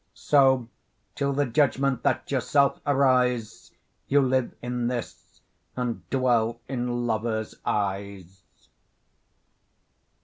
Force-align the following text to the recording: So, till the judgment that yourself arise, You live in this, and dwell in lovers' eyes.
So, 0.15 0.67
till 1.13 1.31
the 1.31 1.45
judgment 1.45 2.01
that 2.01 2.31
yourself 2.31 2.81
arise, 2.87 3.71
You 4.07 4.21
live 4.21 4.51
in 4.59 4.87
this, 4.87 5.41
and 5.75 6.09
dwell 6.09 6.59
in 6.67 7.05
lovers' 7.05 7.53
eyes. 7.67 8.41